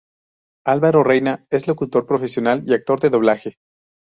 [0.65, 3.59] Álvaro Reina es locutor profesional y actor de doblaje.